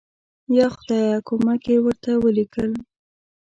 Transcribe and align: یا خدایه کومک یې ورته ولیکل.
یا 0.57 0.67
خدایه 0.75 1.17
کومک 1.27 1.61
یې 1.71 1.77
ورته 1.85 2.11
ولیکل. 2.23 2.71